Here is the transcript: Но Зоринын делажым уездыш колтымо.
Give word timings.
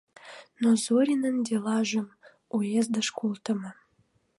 Но 0.61 0.69
Зоринын 0.83 1.37
делажым 1.47 2.07
уездыш 2.55 3.07
колтымо. 3.19 3.71